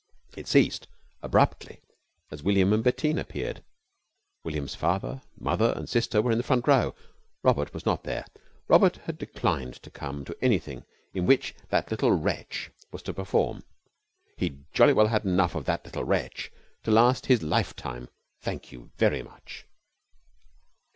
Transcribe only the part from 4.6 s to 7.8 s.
father, mother and sister were in the front row. Robert